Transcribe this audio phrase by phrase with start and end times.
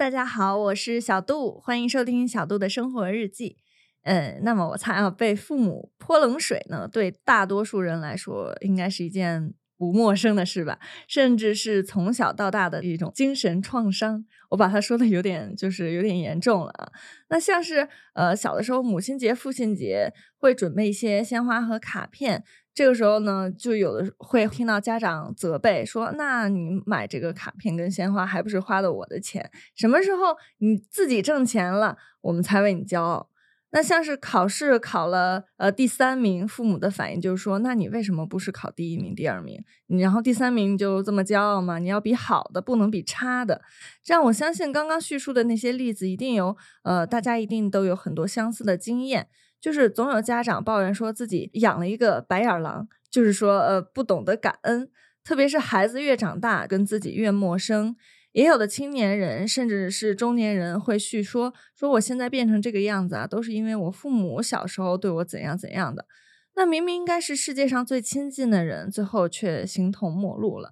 [0.00, 3.58] 大家好，我是小杜，欢迎收听小杜的生活日记。
[4.04, 10.78] 嗯，那么我猜啊，被父母泼冷水呢，对大多数人来说，应该是一件不陌生的事吧，
[11.08, 14.26] 甚至是从小到大的一种精神创伤。
[14.50, 16.92] 我把它说的有点，就是有点严重了啊。
[17.30, 22.44] 那像是呃，小的时候母亲节、父亲节会准备一些鲜花和卡片。
[22.74, 29.50] 这个时候呢，就有的会听到家长责备说：“那你买这个卡片跟鲜花，还不是花的我的钱？
[29.74, 33.29] 什么时候你自己挣钱了，我们才为你骄傲？”
[33.72, 39.62] 那像是考试考了呃第三名，父母的反应就是说：“那你为什么不是考第一名、第二名？
[39.86, 41.78] 然后第三名就这么骄傲吗？
[41.78, 43.62] 你要比好的，不能比差的。”
[44.02, 49.28] 这样我相信刚刚叙述的那些例子，一定有呃大家一定都有很多相似的经验。
[49.60, 54.90] 就是总有家长抱怨说自己养了一个白眼狼，就是说呃不懂得感恩，
[55.22, 57.94] 特别是孩子越长大跟自己越陌生，
[58.32, 66.06] 也有的青年人甚至是中年人会叙说说我现在变成这个样子啊，都是因为我父母小时候对我怎样怎样的，
[66.54, 70.70] 那明明应该是世界上最亲近的人，最后却形同陌路了。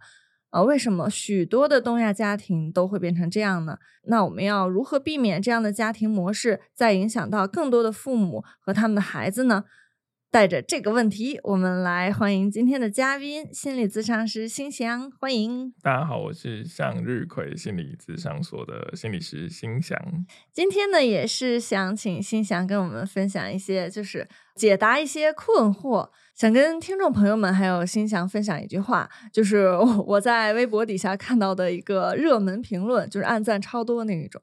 [0.51, 3.77] 呃，为什么许多的东亚家庭都会变成这样呢？
[4.05, 9.65] 那我们要如何避免这样的家庭模式再影响到更多的父母和他们的孩子呢？
[10.39, 15.11] 带着这个问题，我们来欢迎今天的嘉宾——心理咨商师新翔。
[15.19, 19.99] 欢迎大家好，我是向日葵心理咨商所的心理师新翔。
[20.53, 26.09] 今天呢，也是想请新翔跟我们分享一些，就是解答一些困惑。
[26.37, 29.73] 想跟听众朋友们还有心祥分享一句话，就是
[30.07, 34.41] 我在微博底下看到的一个热门评论，就是暗赞超多那一种。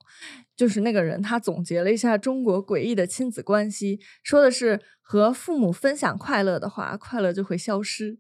[0.55, 8.17] 就是那个人，他总结了一下中国诡异的亲子关系，说的是和父母分享快乐的话，快乐就会消失；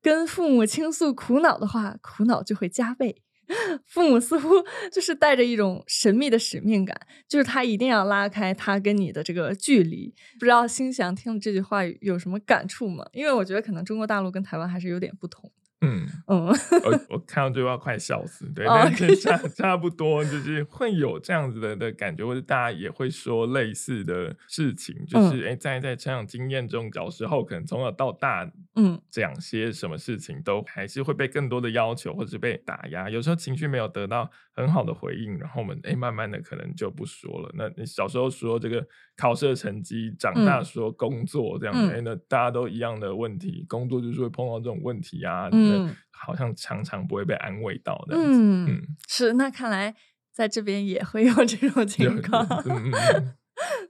[0.00, 3.22] 跟父母倾诉苦恼的话，苦恼就会加倍。
[3.86, 4.48] 父母似乎
[4.90, 10.12] 就是带着一种神秘的使命感，就是他一定要拉开他跟你的这个距离。
[10.40, 13.06] 不知道心想听了这句话有什么感触吗？
[13.12, 15.52] 因为我觉得可能中国大陆跟台湾还是有点不同。
[15.86, 16.06] 嗯。
[16.26, 37.50] 嗯，我我看到这句话快笑死，对，但是差差不多就是会有这样子的的感觉，或者大家也会说类似的事情，就是哎，在在成长经验中，小时候可能从小到大，嗯，讲些什么事情都还是会被更多的要求，或者是被打压，有时候情绪没有得到很好的回应，然后我们哎，慢慢的可能就不说了。
[37.54, 45.48] 那你小时候说这个考试的成绩，长大说工作这样子，那大家都一样的问题，工作就是会碰到这种问题啊。
[45.52, 48.16] 嗯，好像常常不会被安慰到的。
[48.16, 49.32] 嗯，是。
[49.32, 49.94] 那看来
[50.32, 52.46] 在这边也会有这种情况。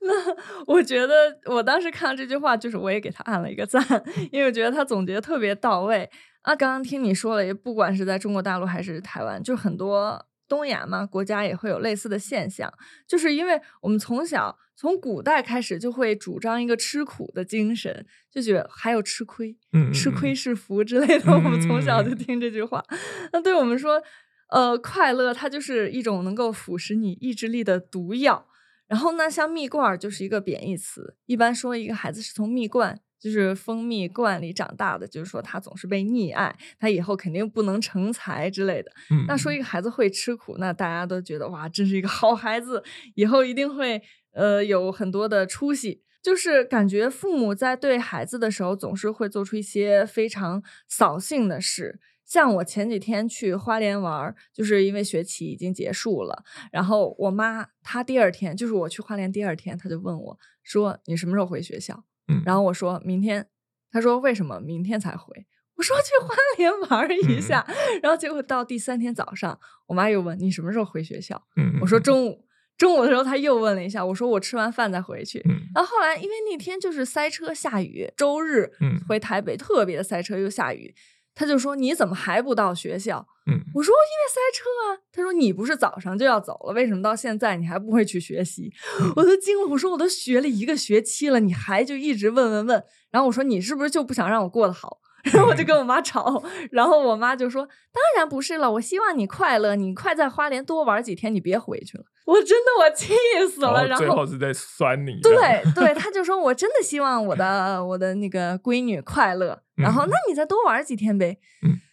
[0.07, 0.37] 那
[0.67, 1.15] 我觉得
[1.47, 3.83] 我当时看到这句话，就是我也给他按了一个赞，
[4.33, 6.09] 因为我觉得他总结特别到位
[6.43, 6.55] 啊。
[6.55, 10.27] 刚刚听你说了，也不管是在中国大陆还是台湾，就很多。
[10.49, 12.73] 东亚嘛，国家也会有类似的现象，
[13.05, 19.57] 就是因为我们从小从古代开始就会主张一个吃苦的精神，就觉得还有吃亏，
[19.93, 21.33] 吃亏是福之类的。
[21.33, 22.81] 我们从小就听这句话，
[23.33, 24.01] 那对我们说，
[24.51, 28.47] 呃，快乐它就是一种能够腐蚀你意志力的毒药。
[28.89, 33.01] 然后呢，像蜜罐就是一个贬义词，一般说一个孩子是从蜜罐。
[33.19, 38.93] 就是蜂蜜罐里长大的，就是说他总是被溺爱，他以后肯定不能成才之类的。
[39.27, 44.01] 那说一个孩子会吃苦，那大家都觉得哇，真是一个好孩子，以后一定会
[44.33, 46.03] 呃有很多的出息。
[46.23, 51.99] 就是感觉父母在对孩子的时候，总是会做出一些非常扫兴的事。
[52.27, 62.05] 像我前几天去花莲玩，就是因为学期已经结束了，然后我妈她第二天，就是我去花莲第二天，她就问我说：“你什么时候回学校？”
[62.45, 63.47] 然后我说明天，
[63.93, 65.47] 她说为什么明天才回？
[65.77, 67.65] 我说去花莲玩一下。
[68.03, 71.41] 然后结果到第三天早上，我妈又问你什么时候回学校？
[71.81, 72.45] 我说中午。
[72.77, 75.43] 中午的时候她又问了一下，我说我吃完饭再回去。
[75.75, 78.71] 然后后来因为那天就是塞车下雨，周日
[79.09, 80.95] 回台北特别的塞车又下雨。
[81.37, 88.73] 他就说：“你怎么还不到学校？”嗯，我说：“因为塞车啊。”他说：“你不是早上就要走了，为什么到现在你还不会去学习？”
[89.15, 94.99] 我都惊了，我说：“我都学了一个学期了，你还就一直问问问。”然后我说：“你是不是就不想让我过得好？”
[95.33, 102.05] 然后我就跟我妈吵，然后我妈就说：“当然不是了，我希望你快乐，你快在花莲多玩几天，你别回去了。
[102.27, 103.15] ”我真的我气
[103.49, 105.21] 死了，然后最后是在酸你。
[105.23, 111.39] 对对， 他就说我真的希望我的我的那个闺女快乐，然后那你再多玩几天呗。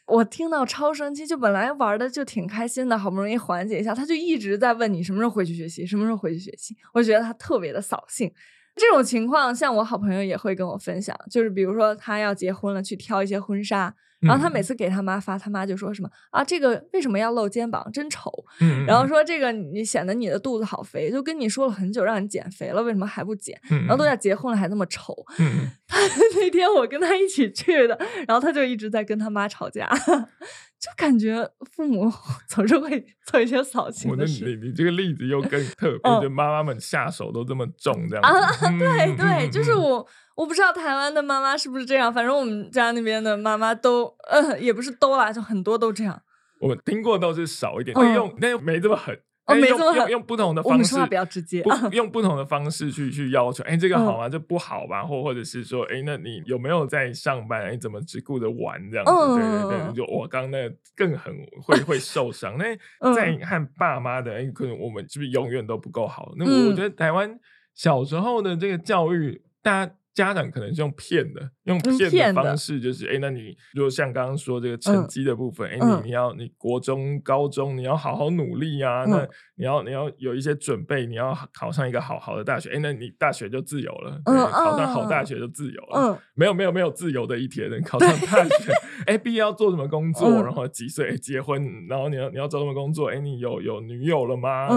[0.05, 6.75] 我听到超生气，就本来玩的就挺开心的，好不容易缓解一下，他就一直在问你什么时候回去学习，什么时候回去学习。
[6.93, 8.31] 我觉得他特别的扫兴。
[8.75, 18.31] 这种情况，像我好朋友也会跟我分享，就是比如说他要结婚了，去挑一些婚纱，然后他每次给他妈发，他妈就说什么啊，这个为什么要露肩膀，真丑。
[18.87, 23.59] 然后说这个你显得你的肚子好肥，就跟你说了很久让你减肥了，为什么还不减？
[23.69, 25.13] 然后都要结婚了还那么丑。
[25.87, 25.99] 他
[26.35, 27.95] 那天我跟他一起去的，
[28.27, 29.87] 然后他就一直在跟他妈吵架。
[30.83, 32.11] 就感觉父母
[32.49, 34.43] 总是会做一些扫兴的事。
[34.43, 38.67] 你你这个例子又更特别，就妈妈们下手都这么重，这样子。
[38.77, 46.21] 对对，就是我，我不知道台湾的妈妈是不是这样，反正我们家那边的妈妈都，呃，也不是都啦，就很多都这样。
[46.59, 49.17] 我们听过倒是少一点，会用，但又没这么狠。
[49.45, 54.29] 哦，没错，用用不同的方式，比较直接，用不同的方式去去要求，哎，这个好吗？
[54.29, 55.03] 这不好吧？
[55.03, 57.61] 或或者是说，哎，那你有没有在上班？
[57.61, 59.11] 哎，怎么只顾着玩这样子？
[59.37, 62.57] 对对对，就我刚那更很会会受伤。
[62.57, 66.31] 那在和爸妈的，哎，可能我们是不是永远都不够好？
[66.37, 67.37] 那我觉得台湾
[67.75, 69.93] 小时候的这个教育，大家。
[70.13, 88.73] 家长可能是用骗的，用骗的方式，就是哎，那你如果像刚刚说这个成绩的部分，哎，你你要你国中、高中你要好好努力啊，那你要你要有一些准备，你要考上一个好好的大学，哎，那你大学就自由了，考上好大学就自由了，没有没有没有自由的一天，考上大学，
[89.07, 91.17] 哎，毕业要做什么工作，然后几岁？
[91.17, 94.67] 结婚，然后你要你要做什么工作，哎，你有有女友了吗？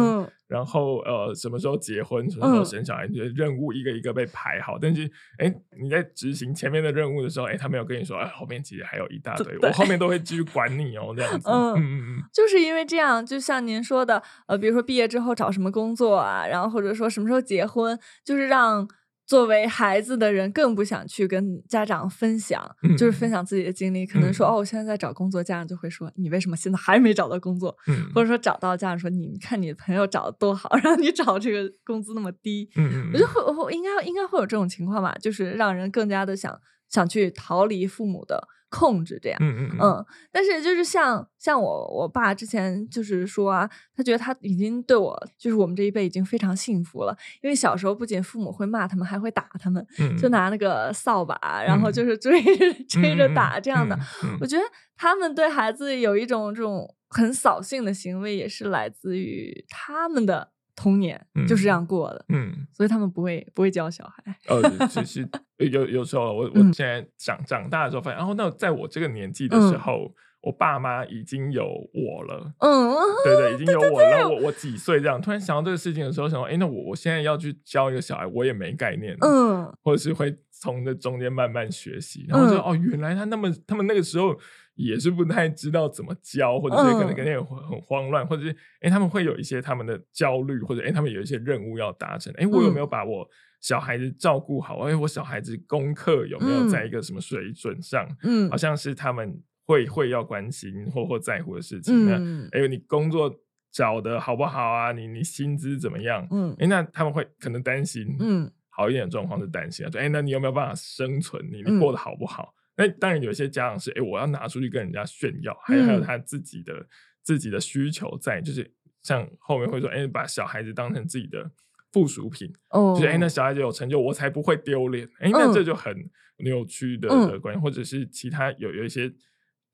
[0.49, 0.57] 嗯。
[0.57, 4.79] 然后呃，什么时候结婚，什么时候生小孩，你的任务一个一个被排好。
[4.81, 11.49] 但是，哎，你在执行前面的任务的时候，哎，他没有跟你说，哎，后面其实还有一大堆，我后面都会继续管你哦，这样子。
[11.51, 18.89] 嗯嗯嗯，就是因为这样，就像您说的，呃，比如说毕业之后找什么工作啊，然后或者说什么时候结婚，就是让。
[19.27, 22.65] 作为孩子的人，更不想去跟家长分享，
[22.97, 24.07] 就是分享自己的经历。
[24.07, 27.77] 可能说，哦，我现在在找工作，家长就会说，你为什么现在还没找到工作？
[28.15, 32.69] 或者说找到，家长说，你看你的朋友找的多好， 然后你找这个工资那么低。
[32.77, 36.57] 我觉得会会应该应该会有这种情况吧，就是让人更加的想
[36.89, 38.49] 想去逃离父母的。
[38.69, 49.87] 控制这样，嗯嗯嗯，但是就是像像我我爸之前就是说啊，他觉得他已经对我就是我们这一辈已经非常幸福了，因为小时候不仅父母会骂他们，还会打他们，
[50.21, 52.43] 就拿那个扫把，然后就是追
[52.91, 53.97] 追着打这样的。
[54.41, 54.65] 我觉得
[54.97, 60.51] 他们对孩子有一种这种很扫兴的行为，也是来自于他们的。
[60.77, 61.19] 童年
[61.49, 64.37] 就是这样过的，嗯，所以他们不会不会教小孩。
[64.47, 65.27] 呃， 其实
[65.57, 72.95] 有有时候，我我现在长长大的时候发现，然后那在我这个年纪的时候，我爸妈已经有我了，嗯，
[73.25, 74.29] 对对，已 经有我了。
[74.29, 84.39] 我我几岁这样，突然想到这个事情的时候，想说，哎，那我我现在要去教一个小孩，我也没概念，嗯，或者是会从这中间慢慢学习，然后说，哦，原来他那么他们那个时候。
[84.77, 93.27] 也是不太知道怎么教，或者是可能肯定很很慌乱，或者是哎他们会有一些他们的焦虑，或者哎他们有一些任务要达成，哎我有没有把我
[93.61, 94.79] 小孩子照顾好？
[94.81, 98.07] 哎我小孩子功课有没有在一个什么水准上？
[98.23, 102.07] 嗯，好像是他们会会要关心或或在乎的事情。
[102.09, 103.35] 嗯，哎你工作
[103.73, 104.93] 找的好不好啊？
[104.93, 106.29] 你你薪资怎么样？
[106.31, 111.43] 嗯，哎那他们会可能担心，嗯，好一点的状况是担心啊，说哎那你有没有办法生存？
[111.51, 112.53] 你你过得好不好？
[112.77, 116.87] 那当然，有些家长是，哎，我要拿出去跟人家炫耀，还有还有他自己的
[117.23, 118.71] 自己的需求在，就是
[119.03, 121.51] 像后面会说，哎，把小孩子当成自己的
[121.91, 125.95] 附属品，哦，就是哎，那小孩子有成就，我才不会丢脸，哎，那这就很
[126.39, 127.09] 扭曲的
[127.41, 129.11] 观念，或者是其他有有一些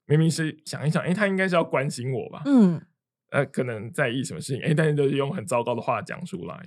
[0.07, 2.81] 明明是想一想，哎，他应该是要关心我吧，嗯，
[3.31, 6.65] 呃，可能在意什么事情，哎，但是就是用很糟糕的话讲出来。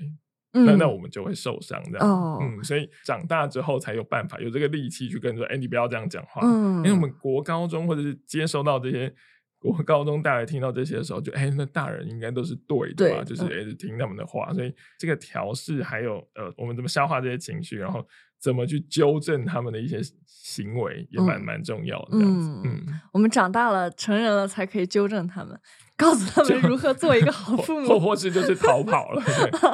[0.64, 9.14] 那那我们就会受伤，这样，嗯，所以长大之后才有办法有这个力气去跟说，哎，你不要这样讲话，嗯，因为我们国高中或者是接收到这些
[9.60, 13.24] 国高中大人听到这些的时候，就哎，那大人应该都是对的吧？
[13.24, 18.08] 就是哎，听他们的话，所以这个调试还有呃，我们怎么消化这些情绪，然后
[18.40, 22.08] 怎么去纠正他们的一些行为，也蛮蛮重要的。
[22.12, 25.60] 这样子，嗯，我们长大了成人了才可以纠正他们。
[25.98, 29.24] 告诉他们如何做一个好父母，或或是就是逃跑了。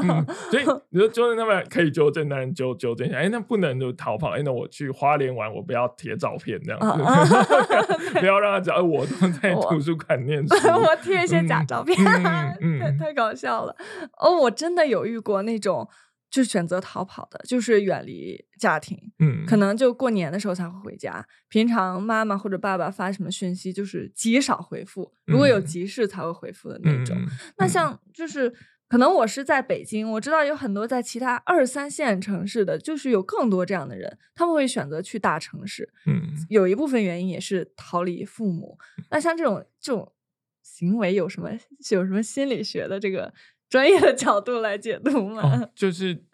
[0.04, 4.30] 嗯， 所以你说纠正他们可以纠正，但纠纠正一下，哎，那不能就逃跑。
[4.30, 7.04] 哎，那我去花莲玩，我不要贴照片这样子，
[8.20, 10.54] 不要让他知道我都在图书馆念书。
[10.68, 13.76] 我贴一些假照片，太太搞笑了。
[14.20, 15.90] 哦，我真的有遇过那种。
[16.32, 21.28] 就选择逃跑的，就是远离家庭，嗯，可能就过年的时候才会回家。
[21.50, 27.18] 平常妈妈或者爸爸发什么讯息，就是极少回复，如果有急事才会回复的那种。
[27.58, 28.52] 那像就是
[28.88, 38.80] 可能我是在北京，我知道有很多在其他二三线城市的，就是有更多这样的人，他们会选择去大城市，嗯，有一部分原因也是逃离父母。
[39.10, 40.14] 那像这种这种
[40.62, 41.52] 行为有什么
[41.92, 43.34] 有什么心理学的这个？
[43.72, 46.26] 专业的角度来解读嘛，就是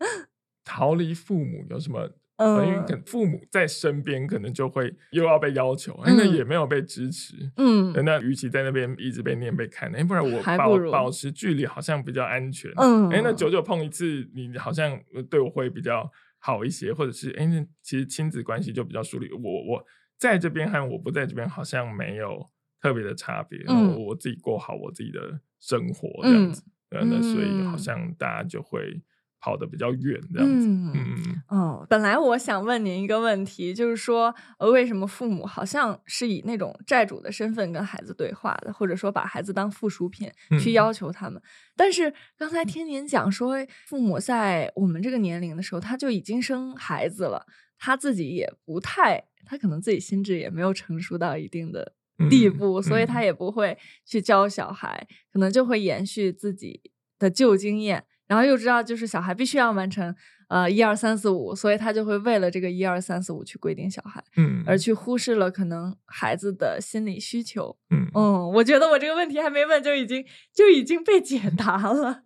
[0.66, 19.86] 逃离父母有什么因为可能父母在身边，可能就会又要被要求，哎，那也没有被支持，嗯，那与其在那边一直被念被看，哎，不然我保保持距离好像比较安全，嗯，哎，那久久碰一次，你好像对我会比较好一些，或者是哎，那其实亲子关系就比较疏离，我我
[20.18, 22.50] 在这边和我不在这边好像没有
[22.82, 29.02] 特别的差别，我我自己过好我自己的生活这样子，那所以好像大家就会。
[29.40, 30.68] 跑得比较远，这样子。
[30.68, 40.30] 嗯哦，本来我想问您一个问题，就是说，呃，为什么父母好像是以那种债主的身份跟孩子对话的，或者说把孩子当附属品
[40.60, 41.40] 去要求他们？
[41.76, 47.46] 但是刚才听您讲说，父母在我们这个年龄的时候，他就已经生孩子了，
[47.78, 51.94] 他自己也不太，他可能自己心智也没有成熟到一定的
[52.30, 53.18] 地步，所以他。
[53.28, 56.82] 也不会去教小孩，可能就会延续自己
[57.20, 58.06] 的旧经验。
[58.26, 60.16] 然后又知道，就是小孩必须要完成
[60.48, 68.08] 呃一二三四五，所以他就会为了这个一二三四五去规定小孩，嗯，而去忽视了可能孩子的心理需求，嗯。
[68.16, 72.24] 嗯，我觉得我这个问题还没问就已经就已经被解答了，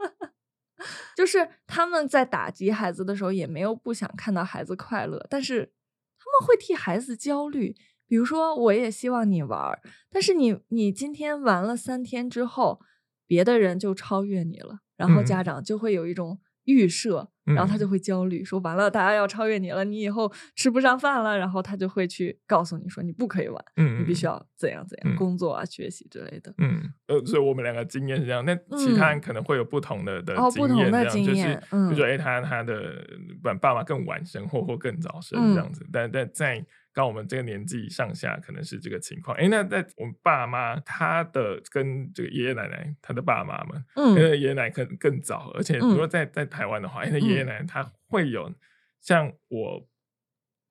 [1.17, 5.71] 就是他们在打击孩子的时候也没有不想看到孩子快乐，但是
[6.19, 7.75] 他们会替孩子焦虑，
[8.11, 9.79] 比如说我也希望你玩，
[10.11, 12.81] 但是你你今天玩了三天之后，
[13.25, 14.79] 别的人就超越你了。
[14.97, 21.37] 然后家长就会有一种预设，然后他就会焦虑，说完了，大家要超越你了，你以后吃不上饭了。
[21.37, 26.53] 然后他就会去告诉你说，你不可以玩，你必须要怎样怎样工作啊、学习之类的。
[26.57, 33.07] 嗯，呃，所以我们两个经验是这样，那其他人可能会有不同的的经验，这样就是，比如说，哎，他他的
[33.41, 36.65] 爸爸妈更晚生，或或更早生这样子，但但在。
[36.93, 39.37] 刚我们这个年纪上下，可能是这个情况。
[39.37, 48.53] 哎，那在我们爸妈，他的跟这个爷爷奶奶，他的爸妈们，嗯，因为爷爷奶奶可能更早，而且如果在在台湾的话，因为爷爷奶奶他会有
[48.99, 49.87] 像我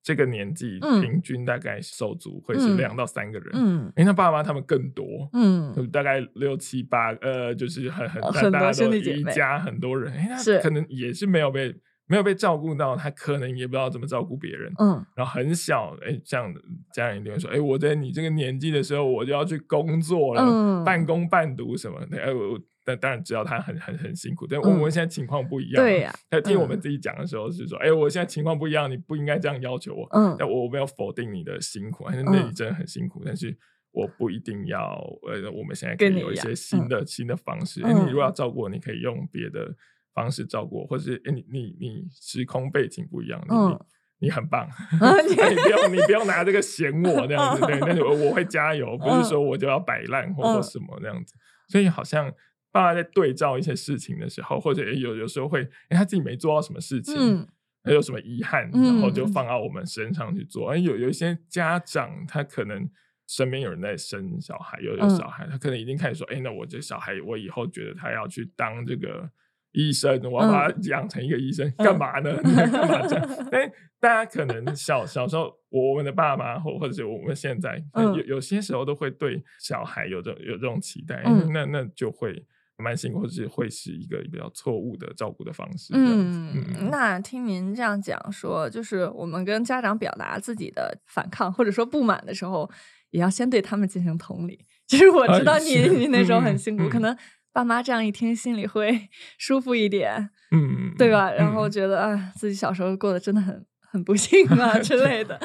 [0.02, 11.74] 这个年纪，平均大概手足会是两到三个人，嗯，因为他爸妈他们更多，嗯，大概六七八，呃，就是很很大多兄弟一家很多人，哎，那可能也是没有被。
[12.10, 14.72] 没有被照顾到，他可能也不知道怎么照顾别人。
[14.80, 16.52] 嗯，然后很小，哎，这样
[16.92, 22.20] 家人一定会说，哎，我在你这个年纪的时候，我就要去工作了，半工半读什么的。
[22.20, 25.84] 哎，我但当然知道他很很很辛苦，但我们现在情况不一样。
[25.84, 30.08] 对呀，他听我们自己讲的时候是说，哎，我现在情况不一样，你不应该这样要求我。
[30.10, 33.56] 嗯，但我没有否定你的辛苦，那你真的很辛苦，但是
[33.92, 35.00] 我不一定要。
[35.28, 37.84] 呃，我们现在可以有一些新的新的方式。
[37.84, 39.72] 哎，你如果要照顾我，你可以用别的。
[40.14, 44.68] 方式照顾，或者是哎，你你你时空背景不一样，你你很棒，
[45.28, 51.34] 你不要你不要拿这个嫌我这样子，对，但是我我会加油，不是说我就要摆烂或者什么这样子。
[51.68, 52.30] 所以好像
[52.70, 57.48] 爸爸在对照一些事情的时候，或者有有时候会，哎，他自己没做到什么事情，
[57.82, 60.70] 还有什么遗憾，然后就放到我们身上去做。
[60.70, 62.86] 哎，有有一些家长，他可能
[63.26, 69.30] 身边有人在生小孩，有有小孩，他可能已经开始说，哎，那我这小孩，我以后觉得他要去当这个。
[69.72, 72.36] 医生，我要把他养成一个医生，干嘛呢？
[72.42, 73.28] 干嘛这样？
[73.52, 81.22] 哎，大家可能小小时候，我们的爸妈或或者是我们现在，有有些时候都会对小孩有这有这种期待，
[81.52, 82.44] 那那就会
[82.78, 85.92] 蛮辛苦，或者是会是一个比较错误的照顾的方式。
[85.94, 92.68] 嗯，那听您这样讲说，就是我们跟家长表达自己的反抗或者说不满的时候，
[93.10, 94.66] 也要先对他们进行同理。
[94.88, 97.16] 其实我知道你你那时候很辛苦，可能。
[97.52, 101.30] 爸妈这样一听，心里会 舒服一点，嗯，对吧？
[101.32, 105.38] 然后觉得啊，自己小时候过得真的很很不幸啊 之类的，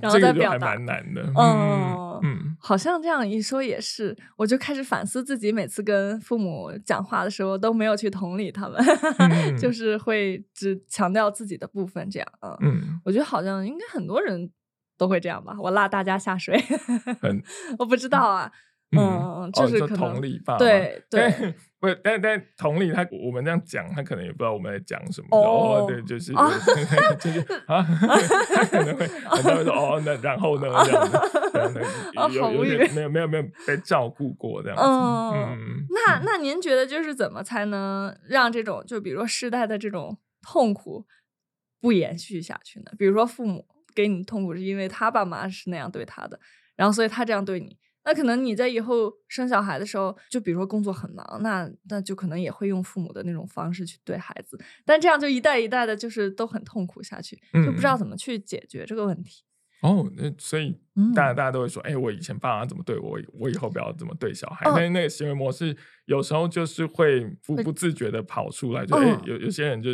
[0.00, 1.22] 然后再表达，蛮难的。
[1.36, 8.78] 嗯嗯，好像这样一说也是，我就开始反思自己，每次跟父母讲话的时候都没有去同理他们，
[9.58, 12.56] 就是会只强调自己的部分，这样啊。
[12.60, 14.50] 嗯，我觉得好像应该很多人
[14.98, 15.56] 都会这样吧。
[15.58, 16.62] 我拉大家下水，
[17.78, 18.52] 我不知道啊。
[18.54, 18.60] 嗯，
[19.52, 20.56] 就是同理吧。
[20.58, 21.30] 对对，
[21.80, 25.28] 不，但但同理，他我们这样讲，他可能也不知道我们在讲什么。
[25.36, 26.32] 哦，对，就是
[27.20, 27.82] 就是啊，
[28.54, 30.66] 他可能会很多人说哦，那然后呢？
[31.52, 31.80] 这样子，
[32.36, 34.82] 有有点没有没有没有被照顾过这样子。
[34.84, 41.06] 嗯，那那您觉得就是怎么才能让这种就比如说世代的这种痛苦
[41.80, 42.92] 不延续下去呢？
[42.98, 46.38] 比如说父母给你痛苦是因为他爸妈是那样对他的，
[46.76, 47.76] 然后所以他这样对你。
[48.04, 59.44] 那可能你在以后生小孩的时候，就比如说工作很忙，那那就可能也会用父母的那种方式去对孩子，但这样就一代一代的，就是都很痛苦下去，就不知道怎么去解决这个问题。
[59.82, 60.78] 哦，那所以
[61.14, 64.88] 大家大家都会说，哎，我以前爸妈怎么对我，我以后不要怎么对小孩。
[64.90, 69.90] 那个行为模式有时候就是会不不自觉的跑出来，就哎，有有些人就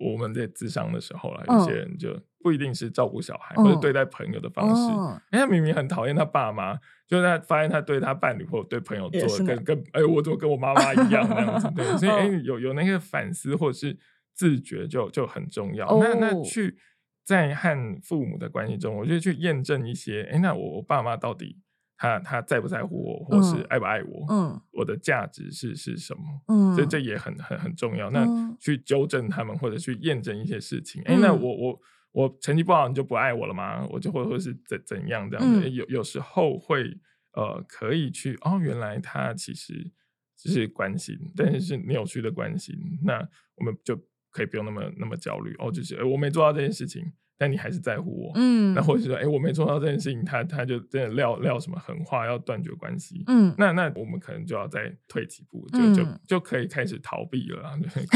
[0.00, 5.20] 我们在智商的时候了，有些人就不一定是照顾小孩或者对待朋友的方式。
[5.30, 11.70] 哎，他明明很讨厌他爸妈，就他发现他对他伴侣或对朋友做的跟跟哎，我怎么跟我妈妈一样那样子？
[11.76, 13.96] 对，所以哎，有有那个反思或者是
[14.34, 15.86] 自觉就就很重要。
[15.98, 16.76] 那那去
[17.24, 21.58] 在和父母的关系中，我就去验证一些，哎，那我我爸妈到底。
[21.98, 24.26] 他他在不在乎我，或是爱不爱我？
[24.28, 26.22] 嗯，我的价值是是什么？
[26.48, 28.10] 嗯，所以这也很很很重要。
[28.10, 28.26] 那
[28.58, 31.00] 去纠正他们，或者去验证一些事情。
[31.04, 31.80] 哎，那我我
[32.12, 33.86] 我成绩不好，你就不爱我了吗？
[33.90, 35.68] 我就会或是怎怎样这样子？
[35.70, 36.96] 有有时候会
[37.32, 39.90] 呃，可以去哦，原来他其实
[40.36, 42.76] 只是关心，但是是扭曲的关心。
[43.02, 43.26] 那
[43.56, 43.96] 我们就
[44.30, 47.12] 可以不用那么那么焦虑哦，就是我没做到这件事情。
[47.42, 58.06] 但你还是在乎我，嗯，那或者说，哎，我没做到这件事情，他他就真的撂撂什么狠话，要断绝关系，嗯，那那我们可能就要再退几步，就就就可以开始逃避了，可以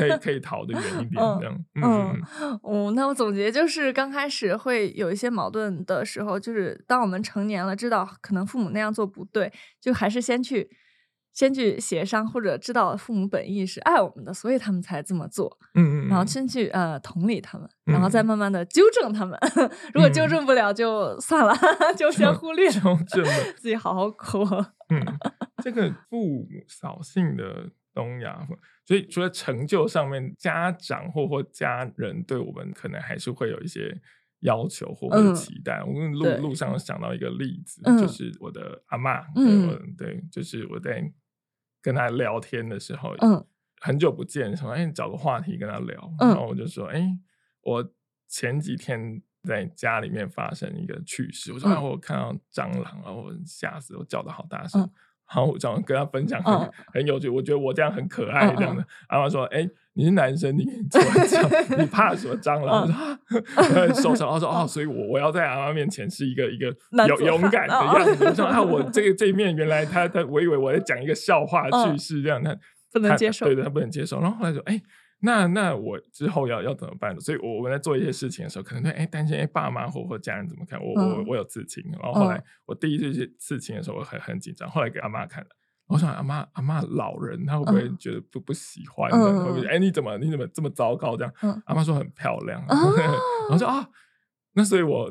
[0.00, 10.68] 可以可以逃得远一点，这样，嗯，哦，那我总结就是，刚开始会有一些矛盾的时候，就是当我们成年了，知道可能父母那样做不对，就还是先去。
[11.34, 15.58] 先去协商，或者知道父母本意是爱我们的，所以他们才这么做。
[15.74, 19.36] 嗯嗯，然后先去呃同理他们，然后再慢慢的纠正他们。
[19.92, 21.52] 如果纠正不了，就算了，
[21.98, 22.70] 就先忽略。
[22.70, 23.24] 纠正
[23.56, 24.44] 自己好好过。
[24.90, 25.04] 嗯，
[25.60, 28.46] 这个父母扫兴的东亚，
[28.86, 34.00] 所以除了成就上面，家长或或家人对我们可能还是会有一些
[34.42, 35.82] 要求或者期待。
[35.82, 41.12] 我们路路上想到一个例子，就是我的阿妈，嗯，对，就是我在。
[41.84, 43.46] 跟他聊天的时候，嗯，
[43.82, 47.18] 很久不见，说哎，找个话题跟他聊，然后我就说，哎，
[47.60, 47.92] 我
[48.26, 54.90] 前几天在家里面发生一个趣事，我说我看到蟑螂然后吓死，我叫的好大声，
[55.34, 58.84] 然后我这样跟他分享，很很有趣，我觉得我这样很可爱这样的。
[59.08, 61.42] 阿妈说，哎，你是男生，你怎么讲？
[61.78, 62.88] 你怕什么蟑螂？
[63.56, 64.30] 我说受伤。
[64.32, 66.68] 他说哦，所以我我要在阿妈面前是一个一个
[67.08, 68.24] 勇勇敢的样子。
[68.24, 72.56] 我说啊，我这个这一面原来他他我以为我在讲一个笑话趣事这样，他
[72.92, 74.20] 不能接受，对对，他不能接受。
[74.20, 74.80] 然后后来说，哎。
[75.24, 77.18] 那那我之后要要怎么办？
[77.18, 84.68] 所以我们在做一些事情的时候，可能会哎担心哎爸妈或或家人怎么看我我我有刺青，然后后来我第一次去刺青的时候，我很很紧张。
[84.70, 85.48] 后来给阿妈看了，
[85.88, 89.10] 我想阿妈阿妈老人，她会不会觉得不不喜欢？
[89.10, 91.62] 会不会哎你怎么你怎么这么糟糕这样？
[91.66, 93.88] 阿妈说很漂亮， 然后说啊，
[94.52, 95.10] 那所以我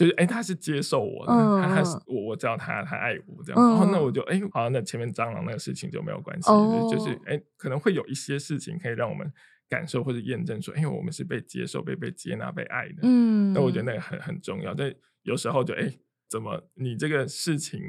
[0.00, 1.32] 就是哎他是接受我的，
[1.62, 6.48] 他他是我我知道他他爱我这样，然后那我就哎好，那前面蟑螂那个事情就没有关系，
[6.90, 9.30] 就是哎可能会有一些事情可以让我们。
[9.68, 12.96] 感受或者验证说，哎，我们是被接受、被被接纳、被爱的。
[13.02, 14.74] 嗯，那我觉得那个很很重要。
[14.74, 15.88] 但有时候就，哎，
[16.28, 17.80] 怎么你这个事情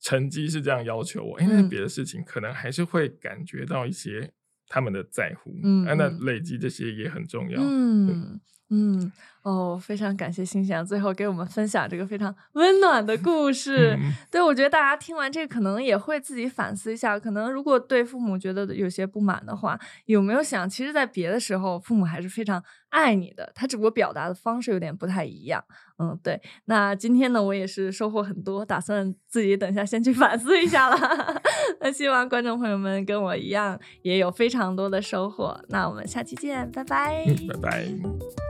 [0.00, 1.36] 成绩是这样要求我？
[1.38, 4.32] 哎，那别的事情可能还是会感觉到一些
[4.70, 5.52] 他们的在乎。
[5.62, 7.60] 嗯，那累积这些也很重要。
[7.62, 8.40] 嗯。
[8.72, 9.10] 嗯
[9.42, 13.98] 哦，非常感谢心想最后给我们分享这个非常温暖的故事。
[14.30, 17.18] 对我觉得大家听完这个，可能也会自己反思一下。
[17.18, 25.64] 可能如果对父母觉得有些不满的话，有没有想，其实，在别的时候，父母还是非常爱你的，他只不过表达的方式有点不太一样。
[25.98, 26.40] 嗯，对。
[26.66, 31.42] 那今天呢，我也是收获很多，打算自己等一下先去反思一下了。
[31.80, 35.58] 那希望观众朋友们跟我一样，也有非常多的收获。
[35.68, 38.49] 那我们下期见，拜拜，拜拜。